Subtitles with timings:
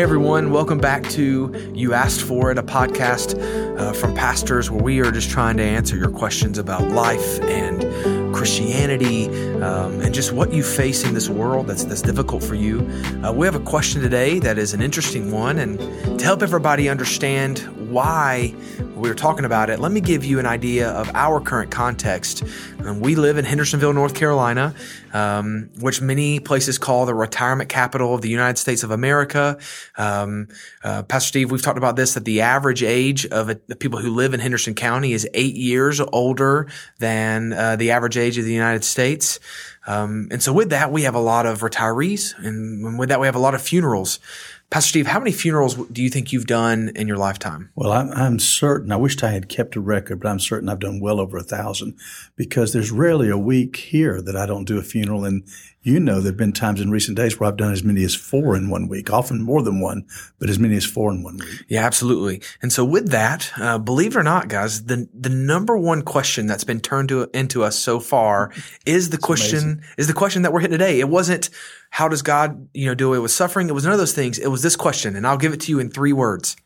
[0.00, 3.38] Hey everyone, welcome back to You Asked For It, a podcast
[3.78, 8.34] uh, from pastors where we are just trying to answer your questions about life and
[8.34, 9.26] Christianity
[9.60, 12.80] um, and just what you face in this world that's that's difficult for you.
[13.22, 15.78] Uh, we have a question today that is an interesting one, and
[16.18, 17.58] to help everybody understand
[17.90, 18.54] why
[18.94, 22.44] we are talking about it, let me give you an idea of our current context.
[22.84, 24.74] Um, we live in Hendersonville, North Carolina,
[25.12, 29.58] um, which many places call the retirement capital of the United States of America.
[29.96, 30.48] Um,
[30.84, 33.98] uh, Pastor Steve, we've talked about this that the average age of a, the people
[33.98, 36.68] who live in Henderson County is eight years older
[36.98, 39.40] than uh, the average age of the United States.
[39.86, 43.26] Um, and so with that, we have a lot of retirees, and with that, we
[43.26, 44.20] have a lot of funerals.
[44.70, 47.70] Pastor Steve, how many funerals do you think you've done in your lifetime?
[47.74, 48.92] Well, I'm, I'm, certain.
[48.92, 51.42] I wished I had kept a record, but I'm certain I've done well over a
[51.42, 51.98] thousand
[52.36, 55.24] because there's rarely a week here that I don't do a funeral.
[55.24, 55.42] And
[55.82, 58.54] you know, there've been times in recent days where I've done as many as four
[58.54, 60.06] in one week, often more than one,
[60.38, 61.64] but as many as four in one week.
[61.68, 62.42] Yeah, absolutely.
[62.62, 66.46] And so with that, uh, believe it or not, guys, the, the number one question
[66.46, 68.52] that's been turned to, into us so far
[68.86, 69.84] is the question, amazing.
[69.98, 71.00] is the question that we're hitting today.
[71.00, 71.48] It wasn't,
[71.90, 73.68] how does God, you know, do away with suffering?
[73.68, 74.38] It was none of those things.
[74.38, 76.56] It was this question, and I'll give it to you in three words.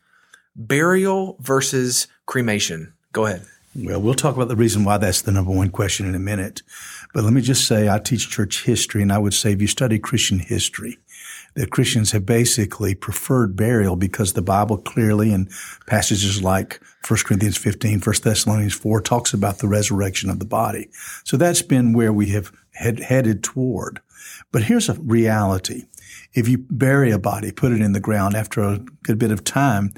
[0.55, 2.93] Burial versus cremation.
[3.11, 3.45] Go ahead.
[3.75, 6.61] Well, we'll talk about the reason why that's the number one question in a minute.
[7.13, 9.67] But let me just say, I teach church history, and I would say if you
[9.67, 10.97] study Christian history,
[11.55, 15.49] that Christians have basically preferred burial because the Bible clearly in
[15.87, 20.89] passages like 1 Corinthians 15, 1 Thessalonians 4 talks about the resurrection of the body.
[21.23, 24.01] So that's been where we have head, headed toward.
[24.51, 25.83] But here's a reality.
[26.33, 29.43] If you bury a body, put it in the ground after a good bit of
[29.43, 29.93] time,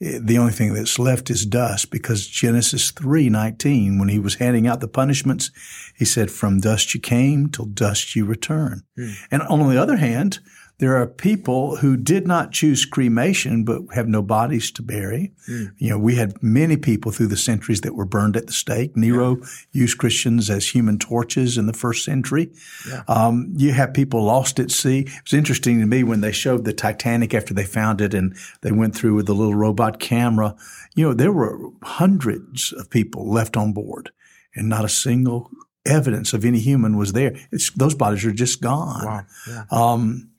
[0.00, 4.80] the only thing that's left is dust because Genesis 3:19 when he was handing out
[4.80, 5.50] the punishments
[5.94, 8.82] he said from dust you came till dust you return.
[8.96, 9.10] Hmm.
[9.30, 10.40] And on the other hand,
[10.78, 15.32] there are people who did not choose cremation but have no bodies to bury.
[15.48, 15.72] Mm.
[15.78, 18.96] You know, we had many people through the centuries that were burned at the stake.
[18.96, 19.46] Nero yeah.
[19.72, 22.50] used Christians as human torches in the first century.
[22.88, 23.04] Yeah.
[23.06, 25.00] Um, you have people lost at sea.
[25.00, 28.36] It was interesting to me when they showed the Titanic after they found it and
[28.62, 30.56] they went through with the little robot camera.
[30.96, 34.10] You know, there were hundreds of people left on board
[34.56, 35.50] and not a single
[35.86, 37.36] evidence of any human was there.
[37.52, 39.04] It's, those bodies are just gone.
[39.04, 39.26] Wow.
[39.46, 39.64] Yeah.
[39.70, 40.30] Um,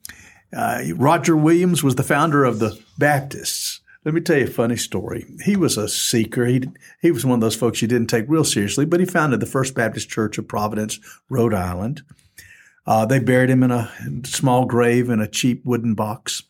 [0.54, 3.80] uh, Roger Williams was the founder of the Baptists.
[4.04, 5.26] Let me tell you a funny story.
[5.44, 6.46] He was a seeker.
[6.46, 6.62] He,
[7.02, 9.46] he was one of those folks you didn't take real seriously, but he founded the
[9.46, 12.02] First Baptist Church of Providence, Rhode Island.
[12.86, 13.90] Uh, they buried him in a
[14.24, 16.44] small grave in a cheap wooden box.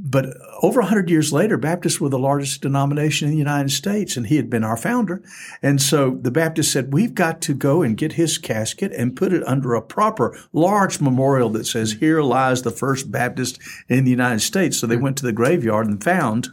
[0.00, 4.26] But over 100 years later, Baptists were the largest denomination in the United States, and
[4.26, 5.22] he had been our founder.
[5.60, 9.32] And so the Baptists said, We've got to go and get his casket and put
[9.32, 13.58] it under a proper large memorial that says, Here lies the first Baptist
[13.88, 14.78] in the United States.
[14.78, 15.02] So they hmm.
[15.02, 16.48] went to the graveyard and found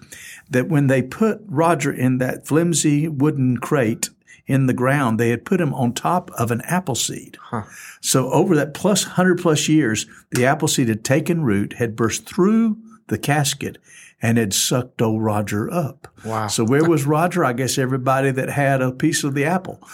[0.50, 4.10] that when they put Roger in that flimsy wooden crate,
[4.48, 5.20] in the ground.
[5.20, 7.36] They had put him on top of an apple seed.
[7.42, 7.64] Huh.
[8.00, 12.28] So over that plus 100 plus years, the apple seed had taken root, had burst
[12.28, 13.78] through the casket
[14.26, 16.08] and had sucked old Roger up.
[16.26, 16.48] Wow.
[16.48, 17.46] So where was Roger?
[17.46, 19.80] I guess everybody that had a piece of the apple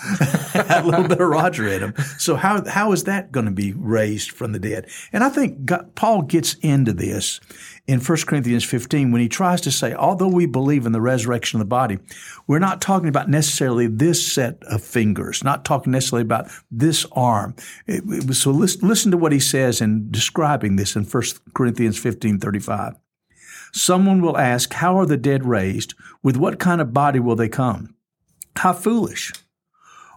[0.54, 1.94] had a little bit of Roger in him.
[2.18, 4.88] So how, how is that going to be raised from the dead?
[5.12, 7.42] And I think God, Paul gets into this
[7.88, 11.60] in 1 Corinthians 15 when he tries to say, although we believe in the resurrection
[11.60, 12.00] of the body,
[12.48, 17.54] we're not talking about necessarily this set of fingers, not talking necessarily about this arm.
[17.86, 22.00] It, it, so listen, listen to what he says in describing this in 1 Corinthians
[22.00, 22.96] 15, 35.
[23.72, 25.94] Someone will ask, How are the dead raised?
[26.24, 27.96] With what kind of body will they come?
[28.58, 29.32] How foolish.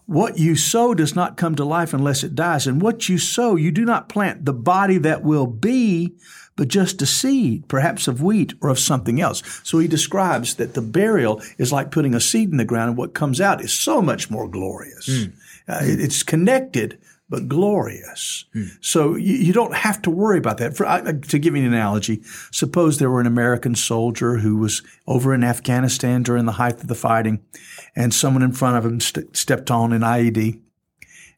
[0.06, 2.66] What you sow does not come to life unless it dies.
[2.66, 6.14] And what you sow, you do not plant the body that will be,
[6.56, 9.42] but just a seed, perhaps of wheat or of something else.
[9.64, 12.98] So he describes that the burial is like putting a seed in the ground, and
[12.98, 15.08] what comes out is so much more glorious.
[15.08, 15.32] Mm.
[15.66, 16.98] Uh, it's connected
[17.28, 18.44] but glorious.
[18.52, 18.64] Hmm.
[18.80, 20.76] So you, you, don't have to worry about that.
[20.76, 24.82] For, uh, to give you an analogy, suppose there were an American soldier who was
[25.06, 27.42] over in Afghanistan during the height of the fighting,
[27.96, 30.60] and someone in front of him st- stepped on an IED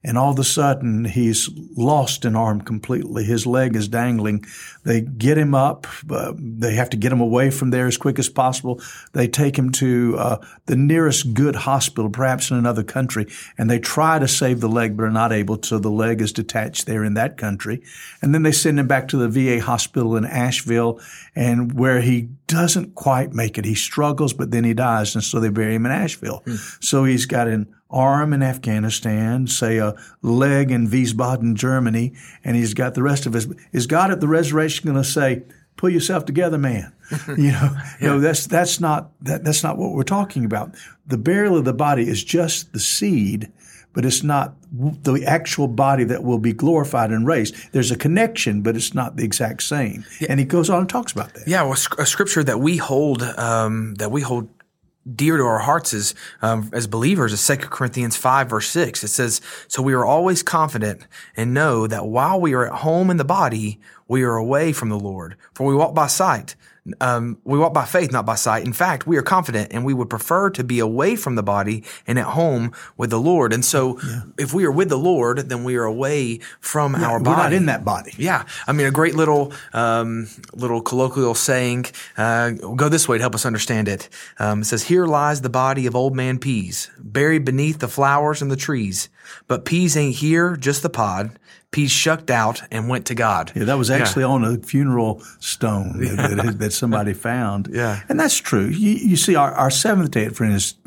[0.04, 3.24] and all of a sudden he's lost an arm completely.
[3.24, 4.44] His leg is dangling.
[4.84, 5.86] They get him up.
[6.08, 8.80] Uh, they have to get him away from there as quick as possible.
[9.12, 13.26] They take him to uh, the nearest good hospital, perhaps in another country,
[13.58, 15.62] and they try to save the leg, but are not able.
[15.62, 17.82] So the leg is detached there in that country,
[18.22, 21.00] and then they send him back to the VA hospital in Asheville,
[21.34, 23.64] and where he doesn't quite make it.
[23.64, 26.42] He struggles, but then he dies, and so they bury him in Asheville.
[26.46, 26.84] Mm.
[26.84, 32.12] So he's got an arm in Afghanistan, say a leg in Wiesbaden, Germany,
[32.44, 33.48] and he's got the rest of his.
[33.72, 35.44] Is God at the resurrection going to say,
[35.76, 36.92] pull yourself together, man.
[37.28, 37.70] you know,
[38.00, 38.08] yeah.
[38.08, 40.74] no, that's that's not that, that's not what we're talking about.
[41.06, 43.52] The burial of the body is just the seed,
[43.92, 47.54] but it's not the actual body that will be glorified and raised.
[47.72, 50.04] There's a connection, but it's not the exact same.
[50.20, 50.26] Yeah.
[50.30, 51.46] And he goes on and talks about that.
[51.46, 54.48] Yeah, well, a scripture that we hold um, that we hold
[55.14, 59.04] dear to our hearts as um, as believers is 2 Corinthians 5 verse 6.
[59.04, 61.06] It says, "So we are always confident
[61.36, 64.88] and know that while we are at home in the body, we are away from
[64.88, 65.36] the Lord.
[65.54, 66.56] For we walk by sight,
[67.00, 68.64] um, we walk by faith, not by sight.
[68.64, 71.84] In fact, we are confident and we would prefer to be away from the body
[72.06, 73.52] and at home with the Lord.
[73.52, 74.22] And so yeah.
[74.38, 77.30] if we are with the Lord, then we are away from yeah, our body.
[77.30, 78.12] We're not in that body.
[78.16, 78.44] Yeah.
[78.66, 81.86] I mean, a great little, um, little colloquial saying,
[82.16, 84.08] uh, go this way to help us understand it.
[84.38, 88.42] Um, it says, here lies the body of old man Pease buried beneath the flowers
[88.42, 89.08] and the trees.
[89.46, 91.38] But Pease ain't here, just the pod.
[91.76, 93.52] Pease shucked out and went to God.
[93.54, 94.30] Yeah, that was actually yeah.
[94.30, 97.68] on a funeral stone that, that, somebody found.
[97.76, 98.00] Yeah.
[98.08, 98.68] And that's true.
[98.68, 100.78] You, you see, our, our Seventh day Adventist,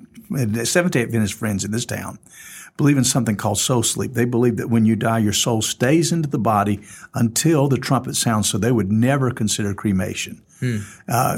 [0.63, 2.17] Seventh day Adventist friends in this town
[2.75, 4.13] believe in something called soul sleep.
[4.13, 6.79] They believe that when you die, your soul stays into the body
[7.13, 10.41] until the trumpet sounds, so they would never consider cremation.
[10.59, 10.77] Hmm.
[11.07, 11.37] Uh,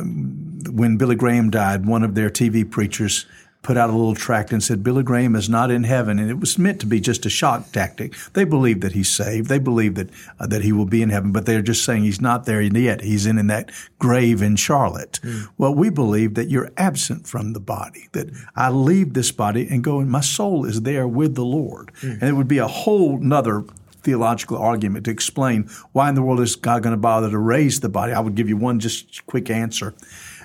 [0.71, 3.25] when Billy Graham died, one of their TV preachers
[3.61, 6.39] put out a little tract and said Billy Graham is not in heaven, and it
[6.39, 8.15] was meant to be just a shock tactic.
[8.33, 9.49] They believe that he's saved.
[9.49, 10.09] They believe that
[10.39, 13.01] uh, that he will be in heaven, but they're just saying he's not there yet.
[13.01, 15.19] He's in in that grave in Charlotte.
[15.23, 15.49] Mm.
[15.57, 18.07] Well, we believe that you're absent from the body.
[18.13, 21.91] That I leave this body and go, and my soul is there with the Lord.
[22.01, 22.13] Mm.
[22.13, 23.63] And it would be a whole nother
[24.03, 27.81] theological argument to explain why in the world is God going to bother to raise
[27.81, 28.13] the body.
[28.13, 29.93] I would give you one just quick answer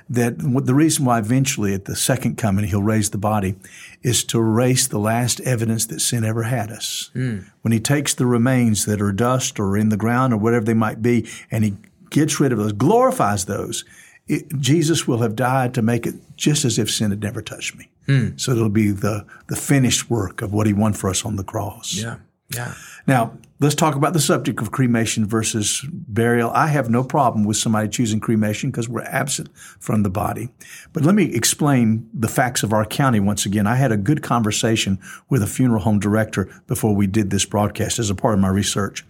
[0.09, 3.57] that the reason why eventually at the second coming he'll raise the body
[4.03, 7.11] is to erase the last evidence that sin ever had us.
[7.15, 7.51] Mm.
[7.63, 10.75] When he takes the remains that are dust or in the ground or whatever they
[10.75, 11.75] might be and he
[12.11, 13.85] gets rid of those, glorifies those,
[14.29, 17.77] it, Jesus will have died to make it just as if sin had never touched
[17.77, 17.89] me.
[18.07, 18.39] Mm.
[18.41, 21.45] So it'll be the, the finished work of what he won for us on the
[21.45, 21.95] cross.
[21.95, 22.19] Yeah.
[22.55, 22.75] Yeah.
[23.07, 26.51] Now, let's talk about the subject of cremation versus burial.
[26.51, 29.49] I have no problem with somebody choosing cremation because we're absent
[29.81, 30.51] from the body.
[30.93, 33.67] But let me explain the facts of our county once again.
[33.67, 37.99] I had a good conversation with a funeral home director before we did this broadcast
[37.99, 39.05] as a part of my research.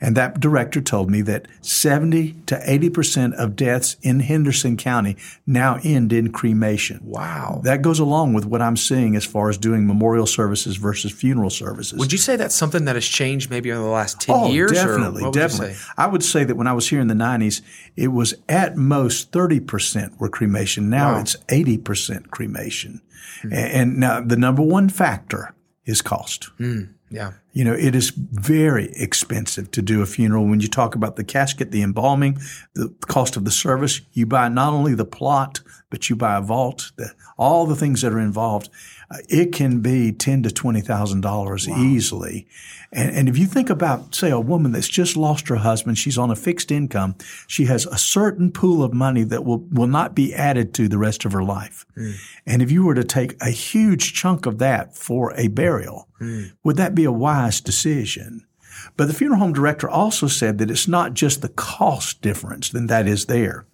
[0.00, 5.16] And that director told me that 70 to 80% of deaths in Henderson County
[5.46, 7.00] now end in cremation.
[7.02, 7.60] Wow.
[7.64, 11.50] That goes along with what I'm seeing as far as doing memorial services versus funeral
[11.50, 11.98] services.
[11.98, 14.72] Would you say that's something that has changed maybe over the last 10 oh, years?
[14.72, 15.74] Definitely, definitely.
[15.96, 17.60] I would say that when I was here in the 90s,
[17.96, 20.88] it was at most 30% were cremation.
[20.88, 21.20] Now wow.
[21.20, 23.02] it's 80% cremation.
[23.38, 23.52] Mm-hmm.
[23.52, 25.54] And now the number one factor
[25.84, 26.50] is cost.
[26.58, 26.94] Mm.
[27.10, 27.32] Yeah.
[27.52, 30.46] You know, it is very expensive to do a funeral.
[30.46, 32.38] When you talk about the casket, the embalming,
[32.74, 35.60] the cost of the service, you buy not only the plot,
[35.90, 38.68] but you buy a vault, the, all the things that are involved.
[39.10, 42.46] Uh, it can be ten to twenty thousand dollars easily.
[42.92, 46.18] And, and if you think about, say, a woman that's just lost her husband, she's
[46.18, 47.16] on a fixed income,
[47.46, 50.98] she has a certain pool of money that will, will not be added to the
[50.98, 51.86] rest of her life.
[51.96, 52.14] Mm.
[52.46, 56.52] And if you were to take a huge chunk of that for a burial, mm.
[56.64, 58.46] would that be a wise decision?
[58.96, 62.86] But the funeral home director also said that it's not just the cost difference, then
[62.86, 63.66] that is there.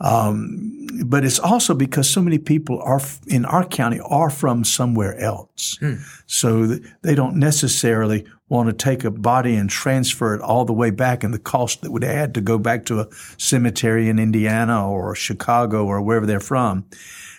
[0.00, 5.16] Um, but it's also because so many people are in our county are from somewhere
[5.18, 5.76] else.
[5.80, 5.94] Hmm.
[6.26, 6.66] So
[7.02, 11.24] they don't necessarily want to take a body and transfer it all the way back
[11.24, 15.14] and the cost that would add to go back to a cemetery in Indiana or
[15.14, 16.84] Chicago or wherever they're from.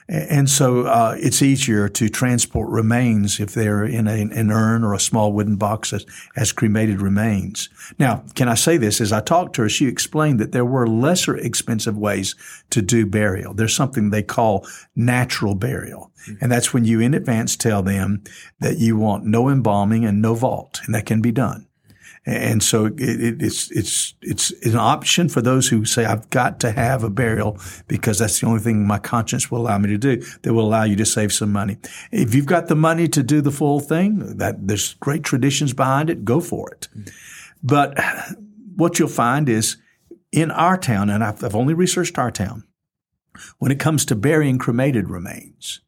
[0.07, 4.93] And so uh, it's easier to transport remains if they're in a, an urn or
[4.93, 7.69] a small wooden box as, as, cremated remains.
[7.97, 9.01] Now, can I say this?
[9.01, 12.35] As I talked to her, she explained that there were lesser expensive ways
[12.69, 13.55] to do burial.
[13.55, 16.11] There's something they call natural burial.
[16.27, 16.35] Mm-hmm.
[16.39, 18.23] And that's when you in advance tell them
[18.59, 21.67] that you want no embalming and no vault, and that can be done.
[22.25, 26.59] And so it, it, it's, it's, it's an option for those who say, I've got
[26.61, 29.97] to have a burial because that's the only thing my conscience will allow me to
[29.97, 31.77] do that will allow you to save some money.
[32.11, 36.09] If you've got the money to do the full thing, that there's great traditions behind
[36.09, 36.87] it, go for it.
[37.61, 37.99] But
[38.75, 39.77] what you'll find is
[40.31, 42.63] in our town, and I've, I've only researched our town,
[43.59, 45.81] when it comes to burying cremated remains,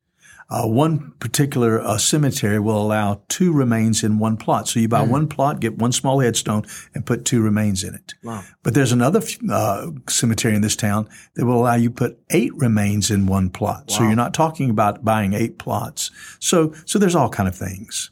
[0.49, 4.67] uh, one particular uh, cemetery will allow two remains in one plot.
[4.67, 5.09] So you buy mm.
[5.09, 8.13] one plot, get one small headstone, and put two remains in it.
[8.23, 8.43] Wow.
[8.63, 13.11] But there's another uh, cemetery in this town that will allow you put eight remains
[13.11, 13.85] in one plot.
[13.89, 13.97] Wow.
[13.97, 16.11] So you're not talking about buying eight plots.
[16.39, 18.11] So so there's all kind of things.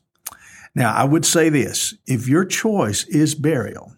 [0.74, 3.96] Now I would say this: if your choice is burial,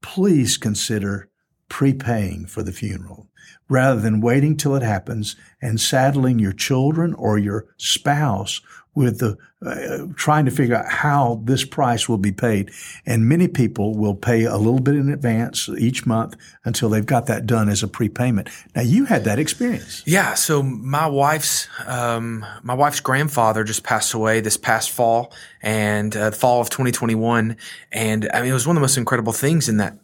[0.00, 1.28] please consider
[1.68, 3.27] prepaying for the funeral
[3.68, 8.60] rather than waiting till it happens and saddling your children or your spouse
[8.94, 12.70] with the uh, trying to figure out how this price will be paid.
[13.06, 17.26] And many people will pay a little bit in advance each month until they've got
[17.26, 18.48] that done as a prepayment.
[18.76, 20.02] Now you had that experience.
[20.06, 20.34] Yeah.
[20.34, 26.30] So my wife's, um, my wife's grandfather just passed away this past fall and uh,
[26.30, 27.56] fall of 2021.
[27.90, 29.98] And I mean, it was one of the most incredible things in that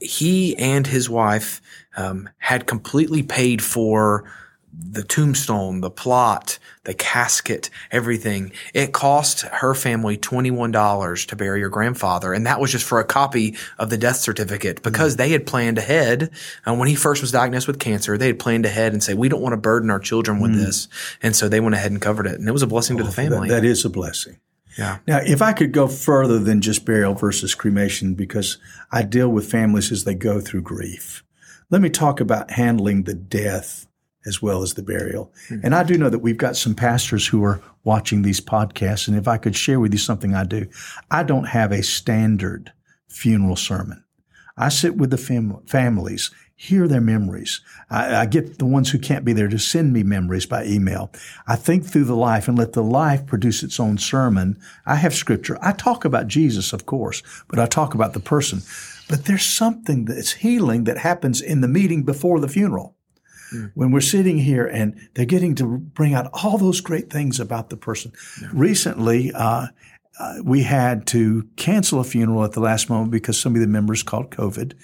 [0.00, 1.60] he and his wife,
[1.96, 4.24] um, had completely paid for
[4.72, 8.52] the tombstone, the plot, the casket, everything.
[8.72, 12.32] It cost her family $21 to bury your grandfather.
[12.32, 15.22] And that was just for a copy of the death certificate because mm-hmm.
[15.22, 16.30] they had planned ahead.
[16.64, 19.28] And when he first was diagnosed with cancer, they had planned ahead and say, we
[19.28, 20.64] don't want to burden our children with mm-hmm.
[20.64, 20.88] this.
[21.22, 22.38] And so they went ahead and covered it.
[22.38, 23.48] And it was a blessing oh, to the family.
[23.48, 24.38] that, that is a blessing.
[24.78, 24.98] Yeah.
[25.06, 28.56] Now, if I could go further than just burial versus cremation, because
[28.90, 31.22] I deal with families as they go through grief,
[31.72, 33.86] let me talk about handling the death
[34.24, 35.32] as well as the burial.
[35.48, 35.66] Mm-hmm.
[35.66, 39.08] And I do know that we've got some pastors who are watching these podcasts.
[39.08, 40.68] And if I could share with you something I do,
[41.10, 42.72] I don't have a standard
[43.08, 44.04] funeral sermon.
[44.56, 47.62] I sit with the fam- families, hear their memories.
[47.90, 51.10] I, I, get the ones who can't be there to send me memories by email.
[51.48, 54.60] I think through the life and let the life produce its own sermon.
[54.86, 55.58] I have scripture.
[55.62, 58.60] I talk about Jesus, of course, but I talk about the person.
[59.08, 62.96] But there's something that's healing that happens in the meeting before the funeral.
[63.52, 63.72] Mm.
[63.74, 67.70] When we're sitting here and they're getting to bring out all those great things about
[67.70, 68.12] the person.
[68.40, 68.48] Yeah.
[68.52, 69.68] Recently, uh,
[70.18, 73.66] uh, we had to cancel a funeral at the last moment because some of the
[73.66, 74.74] members caught COVID.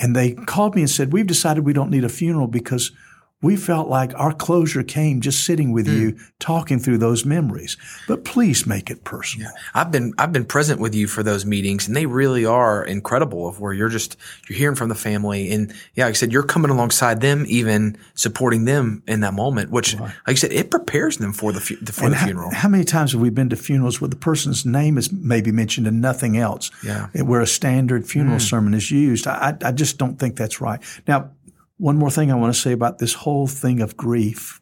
[0.00, 2.92] And they called me and said, We've decided we don't need a funeral because
[3.40, 5.96] we felt like our closure came just sitting with mm.
[5.96, 7.76] you, talking through those memories.
[8.08, 9.50] But please make it personal.
[9.54, 9.60] Yeah.
[9.74, 13.46] I've been I've been present with you for those meetings, and they really are incredible.
[13.46, 14.16] Of where you're just
[14.48, 17.96] you're hearing from the family, and yeah, like I said, you're coming alongside them, even
[18.14, 19.70] supporting them in that moment.
[19.70, 20.02] Which, right.
[20.02, 22.52] like I said, it prepares them for the for and the how, funeral.
[22.52, 25.86] How many times have we been to funerals where the person's name is maybe mentioned
[25.86, 26.72] and nothing else?
[26.82, 28.48] Yeah, where a standard funeral mm.
[28.48, 29.28] sermon is used.
[29.28, 30.80] I I just don't think that's right.
[31.06, 31.30] Now
[31.78, 34.60] one more thing I want to say about this whole thing of grief.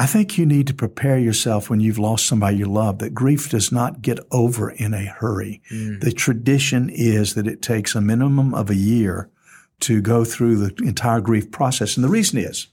[0.00, 3.50] I think you need to prepare yourself when you've lost somebody you love that grief
[3.50, 5.60] does not get over in a hurry.
[5.72, 6.00] Mm.
[6.00, 9.28] The tradition is that it takes a minimum of a year
[9.80, 11.96] to go through the entire grief process.
[11.96, 12.68] And the reason is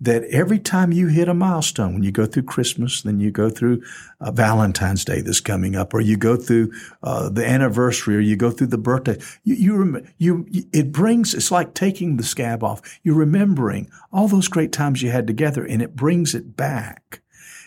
[0.00, 3.50] that every time you hit a milestone, when you go through Christmas, then you go
[3.50, 3.82] through
[4.20, 6.70] uh, Valentine's Day that's coming up, or you go through
[7.02, 11.34] uh, the anniversary, or you go through the birthday, you, you, rem- you, it brings,
[11.34, 13.00] it's like taking the scab off.
[13.02, 17.20] You're remembering all those great times you had together, and it brings it back.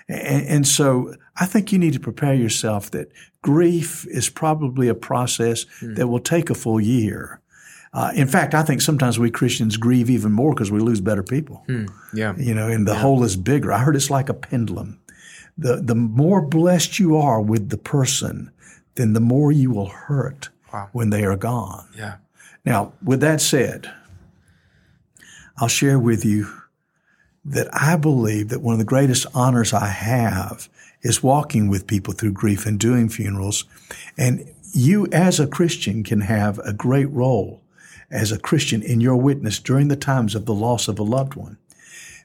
[0.07, 3.11] And, and so I think you need to prepare yourself that
[3.41, 5.95] grief is probably a process mm.
[5.95, 7.40] that will take a full year.
[7.93, 11.23] Uh, in fact, I think sometimes we Christians grieve even more because we lose better
[11.23, 11.63] people.
[11.67, 11.85] Hmm.
[12.13, 12.35] Yeah.
[12.37, 12.99] You know, and the yeah.
[12.99, 13.71] hole is bigger.
[13.71, 14.99] I heard it's like a pendulum.
[15.57, 18.51] The, the more blessed you are with the person,
[18.95, 20.89] then the more you will hurt wow.
[20.93, 21.87] when they are gone.
[21.95, 22.15] Yeah.
[22.63, 23.91] Now, with that said,
[25.57, 26.47] I'll share with you
[27.43, 30.69] that I believe that one of the greatest honors I have
[31.01, 33.65] is walking with people through grief and doing funerals.
[34.17, 37.60] And you as a Christian can have a great role
[38.11, 41.35] as a Christian in your witness during the times of the loss of a loved
[41.35, 41.57] one.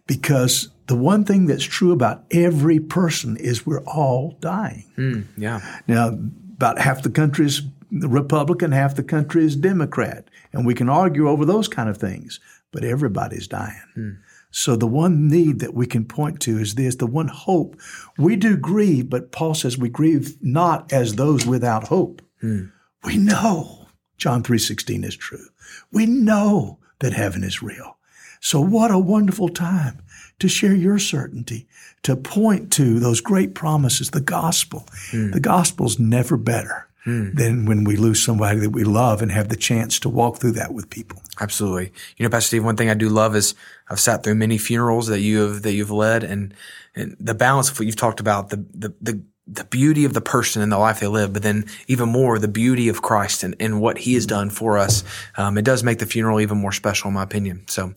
[0.06, 4.84] Because the one thing that's true about every person is we're all dying.
[4.96, 5.80] Mm, yeah.
[5.88, 10.28] Now, about half the country is Republican, half the country is Democrat.
[10.52, 12.40] And we can argue over those kind of things,
[12.72, 13.82] but everybody's dying.
[13.96, 14.18] Mm.
[14.50, 17.78] So the one need that we can point to is this, the one hope.
[18.16, 22.22] We do grieve, but Paul says we grieve not as those without hope.
[22.42, 22.72] Mm.
[23.04, 23.85] We know
[24.16, 25.48] John 3:16 is true.
[25.92, 27.96] We know that heaven is real.
[28.40, 30.02] So what a wonderful time
[30.38, 31.66] to share your certainty,
[32.02, 34.86] to point to those great promises, the gospel.
[35.10, 35.32] Mm.
[35.32, 37.34] The gospel's never better mm.
[37.34, 40.52] than when we lose somebody that we love and have the chance to walk through
[40.52, 41.22] that with people.
[41.40, 41.92] Absolutely.
[42.16, 43.54] You know, Pastor Steve, one thing I do love is
[43.88, 46.52] I've sat through many funerals that you have, that you've led and,
[46.94, 50.20] and the balance of what you've talked about, the, the, the the beauty of the
[50.20, 53.54] person and the life they live, but then even more the beauty of Christ and,
[53.60, 55.04] and what He has done for us.
[55.36, 57.64] Um, it does make the funeral even more special, in my opinion.
[57.68, 57.92] So,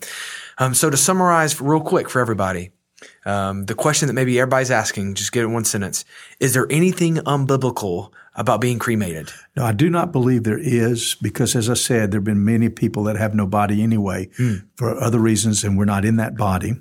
[0.58, 2.72] um, so to summarize real quick for everybody,
[3.26, 6.06] um, the question that maybe everybody's asking, just get it in one sentence:
[6.40, 9.32] Is there anything unbiblical about being cremated?
[9.56, 12.70] No, I do not believe there is, because as I said, there have been many
[12.70, 14.64] people that have no body anyway mm.
[14.76, 16.74] for other reasons, and we're not in that body.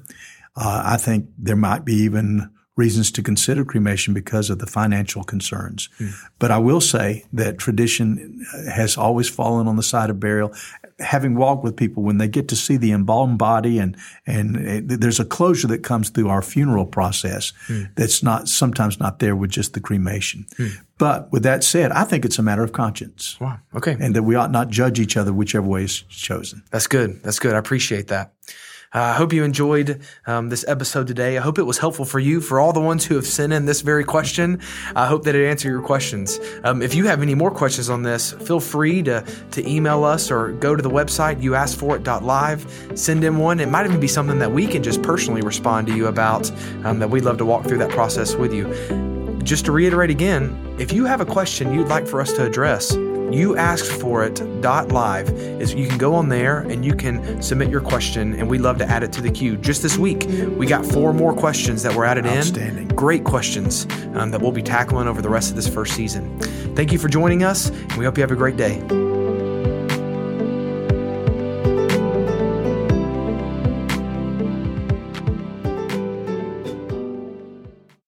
[0.57, 5.25] Uh, I think there might be even reasons to consider cremation because of the financial
[5.25, 5.89] concerns.
[5.99, 6.11] Hmm.
[6.39, 10.55] But I will say that tradition has always fallen on the side of burial.
[11.01, 15.01] Having walked with people, when they get to see the embalmed body and and it,
[15.01, 17.83] there's a closure that comes through our funeral process hmm.
[17.97, 20.47] that's not sometimes not there with just the cremation.
[20.57, 20.69] Hmm.
[20.99, 23.39] But with that said, I think it's a matter of conscience.
[23.41, 23.59] Wow.
[23.75, 23.97] Okay.
[23.99, 26.63] And that we ought not judge each other whichever way is chosen.
[26.71, 27.23] That's good.
[27.23, 27.55] That's good.
[27.55, 28.33] I appreciate that.
[28.95, 31.37] Uh, I hope you enjoyed um, this episode today.
[31.37, 32.41] I hope it was helpful for you.
[32.41, 34.63] For all the ones who have sent in this very question,
[34.97, 36.41] I hope that it answered your questions.
[36.65, 40.31] Um, if you have any more questions on this, feel free to, to email us
[40.31, 43.61] or go to the website, youaskforit.live, send in one.
[43.61, 46.51] It might even be something that we can just personally respond to you about,
[46.85, 48.73] um, that we'd love to walk through that process with you.
[49.43, 52.97] Just to reiterate again, if you have a question you'd like for us to address,
[53.33, 57.43] you asked for it dot live is you can go on there and you can
[57.43, 59.57] submit your question and we love to add it to the queue.
[59.57, 62.89] Just this week we got four more questions that were added in.
[62.89, 66.39] Great questions um, that we'll be tackling over the rest of this first season.
[66.75, 68.83] Thank you for joining us and we hope you have a great day